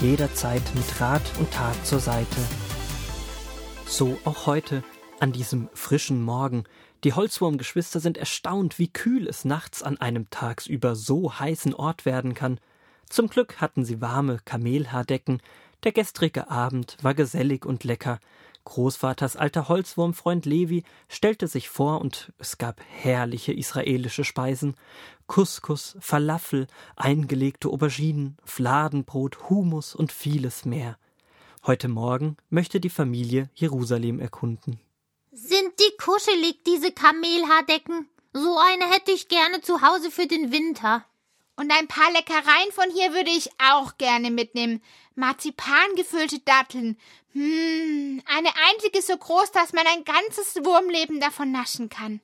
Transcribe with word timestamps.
jederzeit 0.00 0.62
mit 0.74 1.00
Rat 1.00 1.22
und 1.38 1.50
Tat 1.50 1.86
zur 1.86 2.00
Seite. 2.00 2.40
So 3.86 4.18
auch 4.24 4.46
heute, 4.46 4.82
an 5.18 5.32
diesem 5.32 5.68
frischen 5.74 6.22
Morgen, 6.22 6.64
die 7.04 7.12
Holzwurmgeschwister 7.12 8.00
sind 8.00 8.16
erstaunt, 8.16 8.78
wie 8.78 8.88
kühl 8.88 9.28
es 9.28 9.44
nachts 9.44 9.82
an 9.82 9.98
einem 9.98 10.30
tagsüber 10.30 10.96
so 10.96 11.38
heißen 11.38 11.74
Ort 11.74 12.06
werden 12.06 12.34
kann. 12.34 12.58
Zum 13.08 13.28
Glück 13.28 13.60
hatten 13.60 13.84
sie 13.84 14.00
warme 14.00 14.38
Kamelhaardecken. 14.44 15.42
Der 15.84 15.92
gestrige 15.92 16.50
Abend 16.50 16.96
war 17.02 17.14
gesellig 17.14 17.66
und 17.66 17.84
lecker. 17.84 18.20
Großvaters 18.64 19.36
alter 19.36 19.68
Holzwurmfreund 19.68 20.46
Levi 20.46 20.84
stellte 21.08 21.48
sich 21.48 21.68
vor 21.68 22.00
und 22.00 22.32
es 22.38 22.58
gab 22.58 22.80
herrliche 22.88 23.52
israelische 23.52 24.24
Speisen. 24.24 24.74
Couscous, 25.26 25.96
Falafel, 26.00 26.66
eingelegte 26.96 27.68
Auberginen, 27.68 28.36
Fladenbrot, 28.44 29.48
Humus 29.48 29.94
und 29.94 30.12
vieles 30.12 30.64
mehr. 30.64 30.98
Heute 31.66 31.88
Morgen 31.88 32.36
möchte 32.48 32.80
die 32.80 32.90
Familie 32.90 33.50
Jerusalem 33.54 34.18
erkunden. 34.18 34.80
Sind 35.32 35.72
die 35.78 35.96
kuschelig, 36.02 36.62
diese 36.66 36.92
Kamelhaardecken? 36.92 38.08
So 38.32 38.58
eine 38.58 38.90
hätte 38.92 39.12
ich 39.12 39.28
gerne 39.28 39.60
zu 39.60 39.82
Hause 39.82 40.10
für 40.10 40.26
den 40.26 40.52
Winter. 40.52 41.04
Und 41.60 41.70
ein 41.72 41.88
paar 41.88 42.10
Leckereien 42.12 42.72
von 42.72 42.90
hier 42.90 43.12
würde 43.12 43.28
ich 43.28 43.50
auch 43.58 43.98
gerne 43.98 44.30
mitnehmen. 44.30 44.82
Marzipan 45.14 45.94
gefüllte 45.94 46.38
Datteln. 46.38 46.98
Hm, 47.32 48.22
eine 48.24 48.48
einzige 48.70 49.02
so 49.02 49.14
groß, 49.14 49.52
dass 49.52 49.74
man 49.74 49.86
ein 49.86 50.04
ganzes 50.04 50.64
Wurmleben 50.64 51.20
davon 51.20 51.52
naschen 51.52 51.90
kann. 51.90 52.22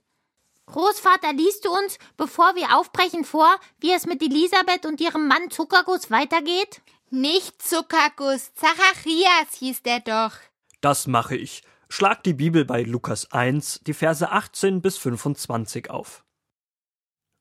Großvater, 0.64 1.34
liest 1.34 1.66
du 1.66 1.70
uns, 1.70 1.98
bevor 2.16 2.54
wir 2.54 2.78
aufbrechen, 2.78 3.26
vor, 3.26 3.54
wie 3.78 3.92
es 3.92 4.06
mit 4.06 4.22
Elisabeth 4.22 4.86
und 4.86 5.02
ihrem 5.02 5.28
Mann 5.28 5.50
Zuckerguss 5.50 6.10
weitergeht? 6.10 6.80
Nicht 7.10 7.60
Zuckerguss, 7.60 8.54
Zacharias 8.54 9.58
hieß 9.58 9.82
der 9.82 10.00
doch. 10.00 10.32
Das 10.80 11.06
mache 11.06 11.36
ich. 11.36 11.62
Schlag 11.90 12.24
die 12.24 12.32
Bibel 12.32 12.64
bei 12.64 12.84
Lukas 12.84 13.30
1, 13.32 13.80
die 13.86 13.92
Verse 13.92 14.32
18 14.32 14.80
bis 14.80 14.96
25 14.96 15.90
auf. 15.90 16.24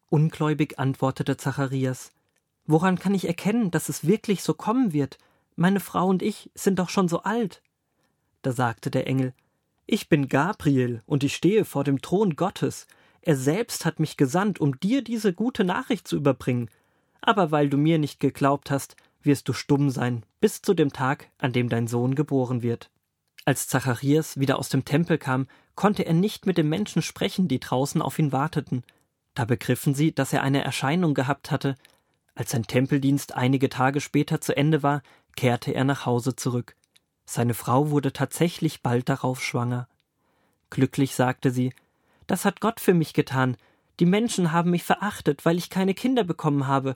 Ungläubig 0.09 0.79
antwortete 0.79 1.37
Zacharias: 1.37 2.11
Woran 2.65 2.99
kann 2.99 3.13
ich 3.13 3.27
erkennen, 3.27 3.71
dass 3.71 3.89
es 3.89 4.05
wirklich 4.07 4.43
so 4.43 4.53
kommen 4.53 4.93
wird? 4.93 5.17
Meine 5.55 5.79
Frau 5.79 6.07
und 6.07 6.21
ich 6.21 6.51
sind 6.55 6.79
doch 6.79 6.89
schon 6.89 7.07
so 7.07 7.23
alt. 7.23 7.61
Da 8.41 8.51
sagte 8.51 8.91
der 8.91 9.07
Engel: 9.07 9.33
Ich 9.85 10.09
bin 10.09 10.27
Gabriel 10.27 11.01
und 11.05 11.23
ich 11.23 11.35
stehe 11.35 11.65
vor 11.65 11.83
dem 11.83 12.01
Thron 12.01 12.35
Gottes. 12.35 12.87
Er 13.21 13.35
selbst 13.35 13.85
hat 13.85 13.99
mich 13.99 14.17
gesandt, 14.17 14.59
um 14.59 14.79
dir 14.79 15.03
diese 15.03 15.33
gute 15.33 15.63
Nachricht 15.63 16.07
zu 16.07 16.15
überbringen. 16.15 16.69
Aber 17.21 17.49
weil 17.49 17.69
du 17.69 17.77
mir 17.77 17.97
nicht 17.97 18.19
geglaubt 18.19 18.69
hast, 18.69 18.95
wirst 19.23 19.49
du 19.49 19.53
stumm 19.53 19.89
sein, 19.89 20.23
bis 20.39 20.61
zu 20.61 20.75
dem 20.75 20.93
Tag, 20.93 21.31
an 21.39 21.51
dem 21.51 21.69
dein 21.69 21.87
Sohn 21.87 22.13
geboren 22.13 22.61
wird. 22.61 22.91
Als 23.43 23.67
Zacharias 23.67 24.39
wieder 24.39 24.59
aus 24.59 24.69
dem 24.69 24.85
Tempel 24.85 25.17
kam, 25.17 25.47
konnte 25.75 26.05
er 26.05 26.13
nicht 26.13 26.45
mit 26.45 26.57
den 26.57 26.69
Menschen 26.69 27.01
sprechen, 27.01 27.47
die 27.47 27.59
draußen 27.59 28.01
auf 28.01 28.17
ihn 28.19 28.31
warteten. 28.31 28.83
Da 29.35 29.45
begriffen 29.45 29.93
sie, 29.93 30.13
dass 30.13 30.33
er 30.33 30.41
eine 30.41 30.63
Erscheinung 30.63 31.13
gehabt 31.13 31.51
hatte. 31.51 31.75
Als 32.33 32.51
sein 32.51 32.63
Tempeldienst 32.63 33.35
einige 33.35 33.69
Tage 33.69 34.01
später 34.01 34.41
zu 34.41 34.55
Ende 34.57 34.81
war, 34.81 35.03
kehrte 35.35 35.73
er 35.73 35.83
nach 35.83 36.05
Hause 36.05 36.35
zurück. 36.35 36.75
Seine 37.25 37.53
Frau 37.53 37.89
wurde 37.91 38.13
tatsächlich 38.13 38.81
bald 38.81 39.09
darauf 39.09 39.43
schwanger. 39.43 39.87
Glücklich 40.69 41.15
sagte 41.15 41.51
sie, 41.51 41.73
das 42.27 42.45
hat 42.45 42.61
Gott 42.61 42.79
für 42.79 42.93
mich 42.93 43.13
getan. 43.13 43.57
Die 43.99 44.05
Menschen 44.05 44.51
haben 44.51 44.71
mich 44.71 44.83
verachtet, 44.83 45.45
weil 45.45 45.57
ich 45.57 45.69
keine 45.69 45.93
Kinder 45.93 46.23
bekommen 46.23 46.67
habe, 46.67 46.95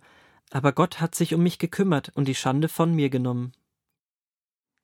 aber 0.52 0.72
Gott 0.72 1.00
hat 1.00 1.16
sich 1.16 1.34
um 1.34 1.44
mich 1.44 1.60
gekümmert 1.60 2.12
und 2.16 2.28
die 2.28 2.36
Schande 2.36 2.70
von 2.70 2.94
mir 2.94 3.10
genommen. 3.10 3.54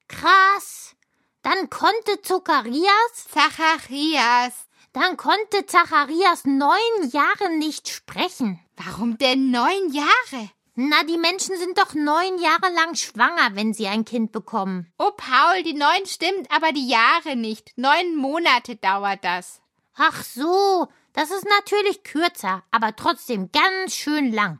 Krass. 0.07 0.95
Dann 1.41 1.69
konnte 1.69 2.21
Zacharias, 2.21 3.27
Zacharias, 3.29 4.67
dann 4.95 5.17
konnte 5.17 5.65
Zacharias 5.65 6.45
neun 6.45 7.09
Jahre 7.11 7.49
nicht 7.57 7.89
sprechen. 7.89 8.59
Warum 8.77 9.17
denn 9.17 9.51
neun 9.51 9.91
Jahre? 9.91 10.49
Na, 10.75 11.03
die 11.03 11.17
Menschen 11.17 11.57
sind 11.57 11.77
doch 11.77 11.93
neun 11.93 12.37
Jahre 12.39 12.73
lang 12.73 12.95
schwanger, 12.95 13.55
wenn 13.55 13.73
sie 13.73 13.87
ein 13.87 14.05
Kind 14.05 14.31
bekommen. 14.31 14.91
Oh, 14.97 15.11
Paul, 15.15 15.63
die 15.63 15.73
neun 15.73 16.05
stimmt, 16.05 16.49
aber 16.49 16.71
die 16.71 16.87
Jahre 16.87 17.35
nicht. 17.35 17.71
Neun 17.77 18.15
Monate 18.15 18.77
dauert 18.77 19.23
das. 19.23 19.61
Ach 19.95 20.23
so, 20.23 20.87
das 21.13 21.29
ist 21.29 21.45
natürlich 21.45 22.03
kürzer, 22.03 22.63
aber 22.71 22.95
trotzdem 22.95 23.51
ganz 23.51 23.95
schön 23.95 24.31
lang. 24.33 24.59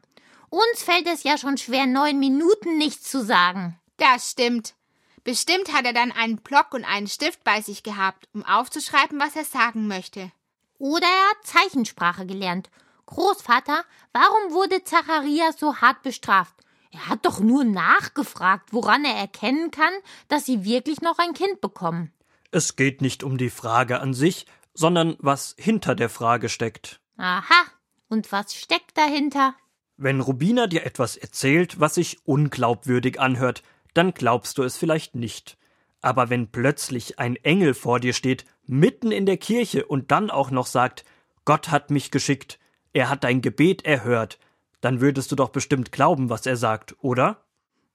Uns 0.50 0.84
fällt 0.84 1.08
es 1.08 1.24
ja 1.24 1.38
schon 1.38 1.58
schwer, 1.58 1.86
neun 1.86 2.20
Minuten 2.20 2.78
nichts 2.78 3.10
zu 3.10 3.24
sagen. 3.24 3.80
Das 3.98 4.32
stimmt. 4.32 4.76
Bestimmt 5.26 5.74
hat 5.74 5.86
er 5.86 5.94
dann 5.94 6.12
einen 6.12 6.38
Block 6.38 6.74
und 6.76 6.86
einen 6.86 7.08
Stift 7.08 7.44
bei 7.44 7.60
sich 7.60 7.82
gehabt, 7.82 8.30
um 8.34 8.46
aufzuschreiben, 8.46 9.20
was 9.20 9.36
er 9.36 9.44
sagen 9.44 9.88
möchte. 9.88 10.32
Oder 10.78 11.08
er 11.08 11.30
hat 11.32 11.48
Zeichensprache 11.48 12.28
gelernt. 12.28 12.70
Großvater, 13.08 13.84
warum 14.14 14.54
wurde 14.54 14.84
Zacharias 14.84 15.60
so 15.60 15.78
hart 15.78 16.04
bestraft? 16.04 16.54
Er 16.92 17.10
hat 17.10 17.26
doch 17.26 17.40
nur 17.40 17.64
nachgefragt, 17.64 18.72
woran 18.72 19.04
er 19.04 19.16
erkennen 19.16 19.72
kann, 19.72 19.94
dass 20.28 20.46
sie 20.46 20.64
wirklich 20.64 21.02
noch 21.02 21.18
ein 21.18 21.34
Kind 21.34 21.60
bekommen. 21.60 22.14
Es 22.52 22.76
geht 22.76 23.02
nicht 23.02 23.24
um 23.24 23.40
die 23.40 23.50
Frage 23.50 24.00
an 24.00 24.14
sich, 24.14 24.46
sondern 24.76 25.18
was 25.18 25.56
hinter 25.58 25.96
der 25.96 26.10
Frage 26.10 26.50
steckt. 26.50 27.02
Aha. 27.18 27.66
Und 28.10 28.32
was 28.32 28.54
steckt 28.54 28.96
dahinter? 28.96 29.56
Wenn 29.98 30.22
Rubina 30.22 30.68
dir 30.68 30.86
etwas 30.86 31.18
erzählt, 31.18 31.80
was 31.80 31.96
sich 31.96 32.20
unglaubwürdig 32.26 33.20
anhört, 33.20 33.64
dann 33.96 34.14
glaubst 34.14 34.58
du 34.58 34.64
es 34.64 34.78
vielleicht 34.78 35.16
nicht. 35.16 35.58
Aber 36.02 36.30
wenn 36.30 36.52
plötzlich 36.52 37.18
ein 37.18 37.36
Engel 37.38 37.74
vor 37.74 38.00
dir 38.00 38.14
steht, 38.14 38.46
mitten 38.68 39.12
in 39.12 39.26
der 39.26 39.38
Kirche 39.38 39.86
und 39.86 40.12
dann 40.12 40.30
auch 40.30 40.52
noch 40.52 40.68
sagt, 40.68 41.04
Gott 41.46 41.70
hat 41.70 41.90
mich 41.90 42.12
geschickt, 42.12 42.60
er 42.94 43.10
hat 43.10 43.24
dein 43.24 43.42
Gebet 43.42 43.86
erhört, 43.86 44.38
dann 44.82 45.02
würdest 45.02 45.32
du 45.32 45.36
doch 45.36 45.50
bestimmt 45.50 45.92
glauben, 45.92 46.30
was 46.30 46.46
er 46.46 46.58
sagt, 46.58 46.96
oder? 47.00 47.44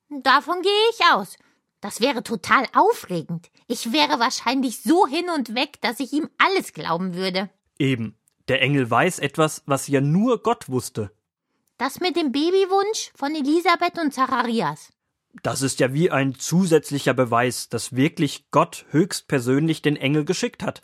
Davon 0.08 0.60
gehe 0.62 0.90
ich 0.90 1.00
aus. 1.14 1.36
Das 1.80 2.00
wäre 2.00 2.22
total 2.22 2.66
aufregend. 2.74 3.50
Ich 3.68 3.92
wäre 3.92 4.18
wahrscheinlich 4.18 4.82
so 4.82 5.06
hin 5.06 5.30
und 5.30 5.54
weg, 5.54 5.80
dass 5.80 6.00
ich 6.00 6.12
ihm 6.12 6.28
alles 6.38 6.72
glauben 6.72 7.14
würde. 7.14 7.48
Eben. 7.78 8.16
Der 8.48 8.60
Engel 8.60 8.90
weiß 8.90 9.20
etwas, 9.20 9.62
was 9.66 9.86
ja 9.86 10.00
nur 10.00 10.42
Gott 10.42 10.68
wusste. 10.68 11.12
Das 11.78 12.00
mit 12.00 12.16
dem 12.16 12.32
Babywunsch 12.32 13.12
von 13.14 13.34
Elisabeth 13.34 13.98
und 13.98 14.12
Zacharias. 14.12 14.92
Das 15.42 15.62
ist 15.62 15.80
ja 15.80 15.92
wie 15.92 16.10
ein 16.10 16.34
zusätzlicher 16.34 17.14
Beweis, 17.14 17.68
dass 17.68 17.94
wirklich 17.94 18.50
Gott 18.50 18.84
höchstpersönlich 18.90 19.80
den 19.82 19.96
Engel 19.96 20.24
geschickt 20.24 20.62
hat. 20.62 20.82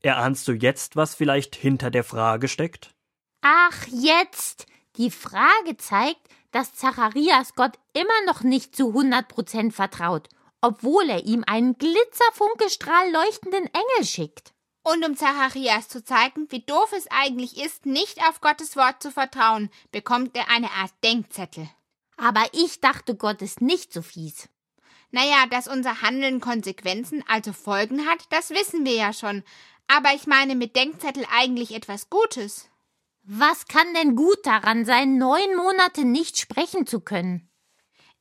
Erahnst 0.00 0.48
du 0.48 0.52
jetzt, 0.52 0.96
was 0.96 1.14
vielleicht 1.14 1.54
hinter 1.54 1.90
der 1.90 2.04
Frage 2.04 2.48
steckt? 2.48 2.94
Ach, 3.42 3.86
jetzt! 3.88 4.66
Die 4.96 5.10
Frage 5.10 5.76
zeigt, 5.78 6.20
dass 6.50 6.74
Zacharias 6.74 7.54
Gott 7.54 7.78
immer 7.94 8.26
noch 8.26 8.42
nicht 8.42 8.76
zu 8.76 8.92
hundert 8.92 9.28
Prozent 9.28 9.74
vertraut, 9.74 10.28
obwohl 10.60 11.08
er 11.08 11.24
ihm 11.24 11.44
einen 11.46 11.76
glitzerfunkelstrahl 11.78 13.10
leuchtenden 13.10 13.64
Engel 13.66 14.06
schickt. 14.06 14.52
Und 14.84 15.06
um 15.06 15.16
Zacharias 15.16 15.88
zu 15.88 16.04
zeigen, 16.04 16.46
wie 16.50 16.64
doof 16.64 16.92
es 16.96 17.06
eigentlich 17.10 17.62
ist, 17.64 17.86
nicht 17.86 18.18
auf 18.28 18.40
Gottes 18.40 18.76
Wort 18.76 19.02
zu 19.02 19.10
vertrauen, 19.10 19.70
bekommt 19.92 20.36
er 20.36 20.50
eine 20.50 20.70
Art 20.72 20.92
Denkzettel. 21.04 21.68
Aber 22.22 22.44
ich 22.52 22.78
dachte, 22.78 23.16
Gott 23.16 23.42
ist 23.42 23.60
nicht 23.60 23.92
so 23.92 24.00
fies. 24.00 24.48
Naja, 25.10 25.46
dass 25.50 25.66
unser 25.66 26.02
Handeln 26.02 26.40
Konsequenzen, 26.40 27.24
also 27.26 27.52
Folgen 27.52 28.06
hat, 28.06 28.20
das 28.30 28.50
wissen 28.50 28.84
wir 28.84 28.94
ja 28.94 29.12
schon. 29.12 29.42
Aber 29.88 30.14
ich 30.14 30.28
meine 30.28 30.54
mit 30.54 30.76
Denkzettel 30.76 31.26
eigentlich 31.34 31.74
etwas 31.74 32.10
Gutes. 32.10 32.68
Was 33.24 33.66
kann 33.66 33.92
denn 33.94 34.14
gut 34.14 34.38
daran 34.44 34.84
sein, 34.84 35.18
neun 35.18 35.56
Monate 35.56 36.04
nicht 36.04 36.38
sprechen 36.38 36.86
zu 36.86 37.00
können? 37.00 37.50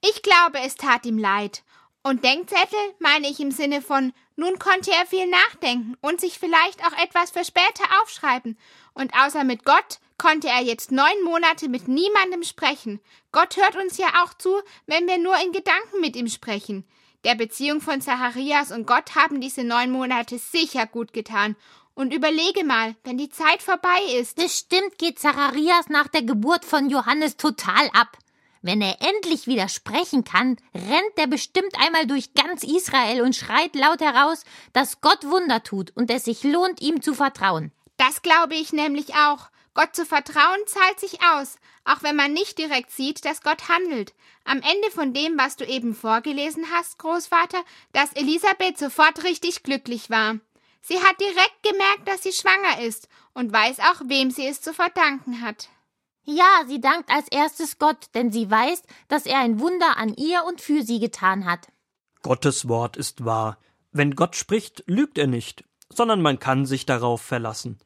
Ich 0.02 0.24
glaube, 0.24 0.58
es 0.66 0.74
tat 0.74 1.06
ihm 1.06 1.20
leid. 1.20 1.64
Und 2.04 2.24
Denkzettel 2.24 2.80
meine 3.00 3.30
ich 3.30 3.40
im 3.40 3.52
Sinne 3.52 3.82
von, 3.82 4.14
nun 4.36 4.58
konnte 4.58 4.92
er 4.92 5.06
viel 5.06 5.28
nachdenken 5.28 5.96
und 6.02 6.20
sich 6.20 6.40
vielleicht 6.40 6.84
auch 6.84 6.98
etwas 7.04 7.30
für 7.30 7.46
später 7.46 7.84
aufschreiben. 8.02 8.58
Und 8.94 9.14
außer 9.14 9.44
mit 9.44 9.66
Gott 9.66 10.00
konnte 10.18 10.48
er 10.48 10.62
jetzt 10.62 10.92
neun 10.92 11.24
Monate 11.24 11.70
mit 11.70 11.88
niemandem 11.88 12.44
sprechen. 12.44 13.00
Gott 13.32 13.56
hört 13.58 13.76
uns 13.76 13.98
ja 13.98 14.08
auch 14.24 14.34
zu, 14.34 14.62
wenn 14.88 15.08
wir 15.08 15.20
nur 15.20 15.36
in 15.44 15.52
Gedanken 15.52 16.00
mit 16.00 16.16
ihm 16.16 16.28
sprechen. 16.28 16.86
Der 17.24 17.36
Beziehung 17.36 17.82
von 17.82 18.02
Zacharias 18.02 18.72
und 18.72 18.88
Gott 18.88 19.14
haben 19.16 19.42
diese 19.42 19.64
neun 19.64 19.92
Monate 19.92 20.40
sicher 20.40 20.88
gut 20.88 21.14
getan. 21.14 21.56
Und 21.94 22.14
überlege 22.14 22.64
mal, 22.64 22.96
wenn 23.04 23.18
die 23.18 23.30
Zeit 23.30 23.62
vorbei 23.62 24.00
ist. 24.16 24.38
Bestimmt 24.38 24.98
geht 24.98 25.20
Zacharias 25.20 25.90
nach 25.90 26.08
der 26.08 26.24
Geburt 26.24 26.66
von 26.66 26.90
Johannes 26.90 27.38
total 27.38 27.90
ab. 27.94 28.18
Wenn 28.62 28.82
er 28.82 29.02
endlich 29.02 29.48
wieder 29.48 29.68
sprechen 29.68 30.24
kann, 30.24 30.58
rennt 30.76 31.18
er 31.18 31.28
bestimmt 31.28 31.74
einmal 31.80 32.06
durch 32.06 32.34
ganz 32.36 32.64
Israel 32.64 33.22
und 33.22 33.36
schreit 33.36 33.76
laut 33.76 34.02
heraus, 34.02 34.44
dass 34.72 35.02
Gott 35.02 35.24
Wunder 35.24 35.64
tut 35.64 35.92
und 35.96 36.12
es 36.12 36.26
sich 36.26 36.44
lohnt, 36.44 36.80
ihm 36.80 37.02
zu 37.02 37.16
vertrauen. 37.16 37.72
Das 37.98 38.22
glaube 38.22 38.56
ich 38.56 38.72
nämlich 38.72 39.16
auch. 39.16 39.50
Gott 39.74 39.96
zu 39.96 40.06
vertrauen 40.06 40.60
zahlt 40.68 41.00
sich 41.00 41.20
aus, 41.24 41.56
auch 41.86 42.04
wenn 42.04 42.16
man 42.16 42.34
nicht 42.34 42.58
direkt 42.58 42.92
sieht, 42.92 43.26
dass 43.26 43.42
Gott 43.42 43.70
handelt. 43.70 44.14
Am 44.44 44.58
Ende 44.58 44.92
von 44.92 45.14
dem, 45.14 45.38
was 45.38 45.56
du 45.56 45.66
eben 45.66 45.96
vorgelesen 45.96 46.66
hast, 46.72 47.00
Großvater, 47.00 47.64
dass 47.94 48.14
Elisabeth 48.14 48.78
sofort 48.78 49.24
richtig 49.24 49.64
glücklich 49.64 50.10
war. 50.10 50.36
Sie 50.82 51.00
hat 51.00 51.20
direkt 51.20 51.64
gemerkt, 51.64 52.08
dass 52.08 52.24
sie 52.24 52.34
schwanger 52.34 52.82
ist 52.82 53.08
und 53.34 53.54
weiß 53.54 53.80
auch, 53.80 54.02
wem 54.06 54.30
sie 54.30 54.46
es 54.46 54.62
zu 54.62 54.74
verdanken 54.74 55.42
hat. 55.42 55.70
Ja, 56.24 56.64
sie 56.68 56.80
dankt 56.80 57.10
als 57.10 57.28
erstes 57.30 57.80
Gott, 57.80 58.08
denn 58.14 58.32
sie 58.32 58.50
weiß, 58.50 58.84
dass 59.08 59.26
er 59.26 59.40
ein 59.40 59.60
Wunder 59.60 59.98
an 59.98 60.14
ihr 60.14 60.44
und 60.46 60.62
für 60.62 60.84
sie 60.84 61.00
getan 61.00 61.46
hat. 61.46 61.68
Gottes 62.22 62.68
Wort 62.68 62.98
ist 62.98 63.26
wahr. 63.26 63.58
Wenn 63.92 64.16
Gott 64.16 64.36
spricht, 64.36 64.84
lügt 64.86 65.18
er 65.18 65.28
nicht, 65.28 65.64
sondern 65.90 66.22
man 66.22 66.40
kann 66.40 66.66
sich 66.66 66.86
darauf 66.86 67.22
verlassen. 67.22 67.80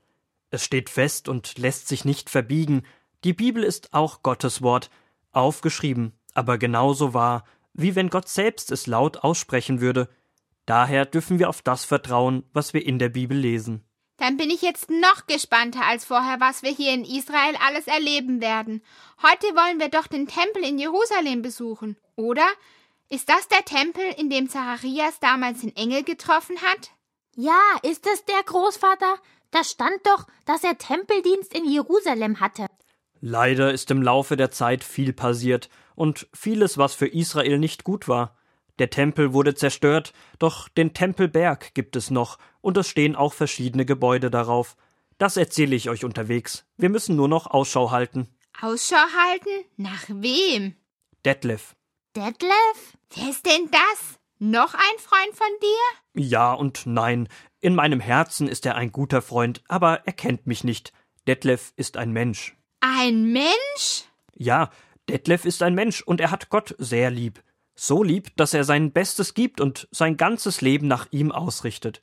Es 0.50 0.64
steht 0.64 0.90
fest 0.90 1.30
und 1.30 1.58
lässt 1.58 1.88
sich 1.88 2.06
nicht 2.06 2.30
verbiegen. 2.30 2.84
Die 3.24 3.34
Bibel 3.34 3.64
ist 3.64 3.94
auch 3.94 4.22
Gottes 4.22 4.62
Wort, 4.62 4.90
aufgeschrieben, 5.32 6.14
aber 6.34 6.58
genauso 6.58 7.14
wahr, 7.14 7.46
wie 7.74 7.96
wenn 7.96 8.10
Gott 8.10 8.28
selbst 8.28 8.72
es 8.72 8.88
laut 8.88 9.18
aussprechen 9.18 9.82
würde. 9.82 10.10
Daher 10.66 11.06
dürfen 11.06 11.40
wir 11.40 11.50
auf 11.50 11.62
das 11.62 11.86
vertrauen, 11.86 12.44
was 12.54 12.74
wir 12.74 12.86
in 12.86 13.00
der 13.00 13.10
Bibel 13.10 13.38
lesen. 13.38 13.85
Dann 14.18 14.38
bin 14.38 14.50
ich 14.50 14.62
jetzt 14.62 14.90
noch 14.90 15.28
gespannter 15.28 15.86
als 15.86 16.06
vorher, 16.06 16.40
was 16.40 16.64
wir 16.64 16.72
hier 16.72 16.94
in 16.94 17.04
Israel 17.04 17.56
alles 17.66 17.88
erleben 17.88 18.40
werden. 18.40 18.82
Heute 19.22 19.48
wollen 19.48 19.80
wir 19.80 19.90
doch 19.90 20.08
den 20.08 20.28
Tempel 20.28 20.64
in 20.64 20.80
Jerusalem 20.80 21.42
besuchen, 21.42 21.98
oder? 22.16 22.48
Ist 23.10 23.30
das 23.30 23.48
der 23.50 23.66
Tempel, 23.66 24.04
in 24.18 24.30
dem 24.30 24.50
Zacharias 24.50 25.20
damals 25.20 25.62
den 25.62 25.76
Engel 25.76 26.04
getroffen 26.04 26.58
hat? 26.62 26.92
Ja, 27.36 27.60
ist 27.84 28.08
es 28.08 28.24
der 28.26 28.42
Großvater? 28.44 29.18
Da 29.52 29.64
stand 29.64 30.00
doch, 30.04 30.26
dass 30.46 30.64
er 30.64 30.78
Tempeldienst 30.78 31.54
in 31.54 31.70
Jerusalem 31.70 32.40
hatte. 32.40 32.68
Leider 33.20 33.74
ist 33.74 33.92
im 33.92 34.02
Laufe 34.02 34.38
der 34.38 34.52
Zeit 34.52 34.84
viel 34.84 35.14
passiert 35.14 35.70
und 35.96 36.28
vieles, 36.34 36.78
was 36.78 36.94
für 36.94 37.08
Israel 37.08 37.60
nicht 37.60 37.84
gut 37.84 38.08
war. 38.08 38.38
Der 38.80 38.90
Tempel 38.90 39.34
wurde 39.34 39.56
zerstört, 39.56 40.14
doch 40.38 40.68
den 40.68 40.94
Tempelberg 40.94 41.74
gibt 41.74 41.96
es 41.96 42.12
noch, 42.12 42.38
und 42.66 42.78
es 42.78 42.90
stehen 42.90 43.16
auch 43.16 43.34
verschiedene 43.34 43.86
Gebäude 43.86 44.32
darauf. 44.32 44.76
Das 45.20 45.38
erzähle 45.38 45.76
ich 45.76 45.88
euch 45.88 46.04
unterwegs. 46.04 46.66
Wir 46.78 46.90
müssen 46.90 47.16
nur 47.16 47.28
noch 47.28 47.46
Ausschau 47.46 47.92
halten. 47.92 48.28
Ausschau 48.60 48.96
halten? 48.96 49.66
Nach 49.78 50.04
wem? 50.10 50.74
Detlef. 51.24 51.76
Detlef? 52.16 52.98
Wer 53.14 53.30
ist 53.30 53.46
denn 53.46 53.70
das? 53.70 54.20
Noch 54.40 54.74
ein 54.74 54.98
Freund 54.98 55.36
von 55.36 55.48
dir? 55.62 56.24
Ja 56.24 56.54
und 56.54 56.88
nein. 56.88 57.30
In 57.62 57.76
meinem 57.76 58.00
Herzen 58.00 58.48
ist 58.48 58.66
er 58.66 58.74
ein 58.74 58.92
guter 58.92 59.22
Freund, 59.22 59.62
aber 59.68 60.08
er 60.08 60.14
kennt 60.14 60.48
mich 60.48 60.64
nicht. 60.64 60.92
Detlef 61.28 61.72
ist 61.76 61.98
ein 61.98 62.14
Mensch. 62.14 62.58
Ein 62.80 63.32
Mensch? 63.32 64.06
Ja, 64.34 64.72
Detlef 65.08 65.46
ist 65.46 65.62
ein 65.62 65.76
Mensch 65.76 66.02
und 66.02 66.20
er 66.20 66.32
hat 66.32 66.50
Gott 66.50 66.74
sehr 66.80 67.12
lieb. 67.12 67.44
So 67.76 68.02
lieb, 68.02 68.36
dass 68.38 68.56
er 68.56 68.64
sein 68.64 68.92
Bestes 68.92 69.36
gibt 69.36 69.62
und 69.62 69.88
sein 69.92 70.18
ganzes 70.18 70.62
Leben 70.62 70.88
nach 70.88 71.06
ihm 71.12 71.32
ausrichtet. 71.32 72.02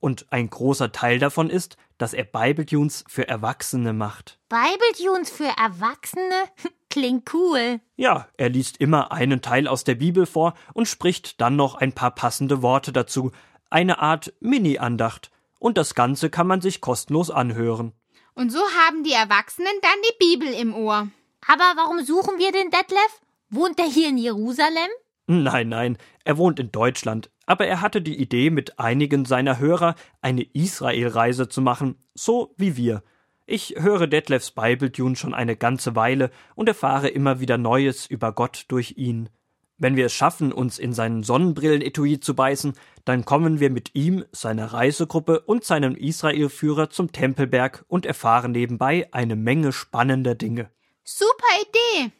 Und 0.00 0.26
ein 0.30 0.48
großer 0.48 0.92
Teil 0.92 1.18
davon 1.18 1.50
ist, 1.50 1.76
dass 1.98 2.14
er 2.14 2.24
Bibletunes 2.24 3.04
für 3.06 3.28
Erwachsene 3.28 3.92
macht. 3.92 4.38
Bibletunes 4.48 5.30
für 5.30 5.52
Erwachsene? 5.58 6.48
Klingt 6.90 7.32
cool. 7.34 7.80
Ja, 7.96 8.26
er 8.36 8.48
liest 8.48 8.78
immer 8.78 9.12
einen 9.12 9.42
Teil 9.42 9.68
aus 9.68 9.84
der 9.84 9.94
Bibel 9.94 10.26
vor 10.26 10.54
und 10.72 10.88
spricht 10.88 11.40
dann 11.40 11.54
noch 11.54 11.74
ein 11.74 11.92
paar 11.92 12.10
passende 12.10 12.62
Worte 12.62 12.92
dazu, 12.92 13.30
eine 13.68 14.00
Art 14.00 14.32
Mini-Andacht. 14.40 15.30
Und 15.60 15.76
das 15.76 15.94
Ganze 15.94 16.30
kann 16.30 16.46
man 16.46 16.62
sich 16.62 16.80
kostenlos 16.80 17.30
anhören. 17.30 17.92
Und 18.34 18.50
so 18.50 18.60
haben 18.60 19.04
die 19.04 19.12
Erwachsenen 19.12 19.72
dann 19.82 19.92
die 20.08 20.26
Bibel 20.26 20.48
im 20.48 20.74
Ohr. 20.74 21.08
Aber 21.46 21.72
warum 21.76 22.02
suchen 22.04 22.38
wir 22.38 22.50
den 22.52 22.70
Detlef? 22.70 23.20
Wohnt 23.50 23.78
er 23.78 23.86
hier 23.86 24.08
in 24.08 24.18
Jerusalem? 24.18 24.88
Nein, 25.32 25.68
nein, 25.68 25.96
er 26.24 26.38
wohnt 26.38 26.58
in 26.58 26.72
Deutschland, 26.72 27.30
aber 27.46 27.64
er 27.64 27.80
hatte 27.80 28.02
die 28.02 28.20
Idee, 28.20 28.50
mit 28.50 28.80
einigen 28.80 29.24
seiner 29.24 29.60
Hörer 29.60 29.94
eine 30.20 30.42
Israelreise 30.42 31.48
zu 31.48 31.60
machen, 31.60 31.94
so 32.14 32.52
wie 32.56 32.76
wir. 32.76 33.04
Ich 33.46 33.76
höre 33.78 34.08
Detlefs 34.08 34.50
Bibletune 34.50 35.14
schon 35.14 35.32
eine 35.32 35.54
ganze 35.54 35.94
Weile 35.94 36.32
und 36.56 36.66
erfahre 36.66 37.06
immer 37.06 37.38
wieder 37.38 37.58
Neues 37.58 38.06
über 38.06 38.32
Gott 38.32 38.64
durch 38.66 38.94
ihn. 38.96 39.28
Wenn 39.78 39.94
wir 39.94 40.06
es 40.06 40.12
schaffen, 40.12 40.52
uns 40.52 40.80
in 40.80 40.92
seinen 40.92 41.22
Sonnenbrillenetui 41.22 42.18
zu 42.18 42.34
beißen, 42.34 42.72
dann 43.04 43.24
kommen 43.24 43.60
wir 43.60 43.70
mit 43.70 43.94
ihm, 43.94 44.24
seiner 44.32 44.72
Reisegruppe 44.72 45.42
und 45.42 45.62
seinem 45.62 45.94
Israelführer 45.94 46.90
zum 46.90 47.12
Tempelberg 47.12 47.84
und 47.86 48.04
erfahren 48.04 48.50
nebenbei 48.50 49.08
eine 49.12 49.36
Menge 49.36 49.70
spannender 49.70 50.34
Dinge. 50.34 50.70
Super 51.04 51.46
Idee! 51.62 52.10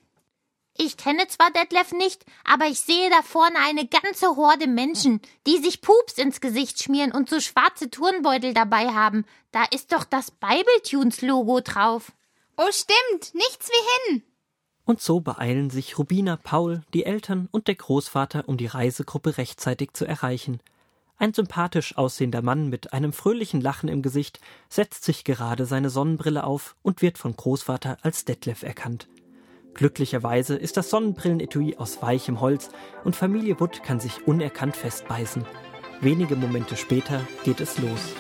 Ich 0.82 0.96
kenne 0.96 1.28
zwar 1.28 1.50
Detlef 1.50 1.92
nicht, 1.92 2.24
aber 2.42 2.64
ich 2.64 2.80
sehe 2.80 3.10
da 3.10 3.20
vorne 3.20 3.56
eine 3.68 3.86
ganze 3.86 4.34
Horde 4.34 4.66
Menschen, 4.66 5.20
die 5.46 5.58
sich 5.58 5.82
Pups 5.82 6.14
ins 6.14 6.40
Gesicht 6.40 6.82
schmieren 6.82 7.12
und 7.12 7.28
so 7.28 7.38
schwarze 7.38 7.90
Turnbeutel 7.90 8.54
dabei 8.54 8.86
haben. 8.86 9.26
Da 9.52 9.64
ist 9.72 9.92
doch 9.92 10.04
das 10.04 10.30
Bibletunes-Logo 10.30 11.60
drauf. 11.60 12.12
Oh, 12.56 12.70
stimmt, 12.70 13.34
nichts 13.34 13.68
wie 13.68 14.12
hin. 14.14 14.22
Und 14.86 15.02
so 15.02 15.20
beeilen 15.20 15.68
sich 15.68 15.98
Rubina, 15.98 16.38
Paul, 16.42 16.80
die 16.94 17.04
Eltern 17.04 17.50
und 17.50 17.68
der 17.68 17.74
Großvater, 17.74 18.48
um 18.48 18.56
die 18.56 18.66
Reisegruppe 18.66 19.36
rechtzeitig 19.36 19.90
zu 19.92 20.06
erreichen. 20.06 20.60
Ein 21.18 21.34
sympathisch 21.34 21.98
aussehender 21.98 22.40
Mann 22.40 22.70
mit 22.70 22.94
einem 22.94 23.12
fröhlichen 23.12 23.60
Lachen 23.60 23.90
im 23.90 24.00
Gesicht 24.00 24.40
setzt 24.70 25.04
sich 25.04 25.24
gerade 25.24 25.66
seine 25.66 25.90
Sonnenbrille 25.90 26.42
auf 26.42 26.74
und 26.80 27.02
wird 27.02 27.18
von 27.18 27.36
Großvater 27.36 27.98
als 28.00 28.24
Detlef 28.24 28.62
erkannt. 28.62 29.08
Glücklicherweise 29.74 30.56
ist 30.56 30.76
das 30.76 30.90
Sonnenbrillenetui 30.90 31.76
aus 31.76 32.02
weichem 32.02 32.40
Holz 32.40 32.70
und 33.04 33.16
Familie 33.16 33.60
Wood 33.60 33.82
kann 33.82 34.00
sich 34.00 34.26
unerkannt 34.26 34.76
festbeißen. 34.76 35.44
Wenige 36.00 36.36
Momente 36.36 36.76
später 36.76 37.20
geht 37.44 37.60
es 37.60 37.78
los. 37.78 38.14